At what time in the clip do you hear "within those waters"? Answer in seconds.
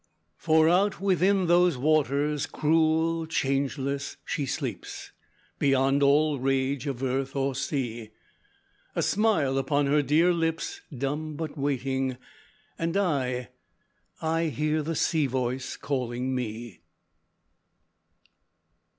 0.99-2.47